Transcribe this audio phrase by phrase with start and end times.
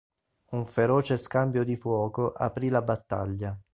[0.53, 3.55] Un feroce scambio di fuoco aprì la battaglia.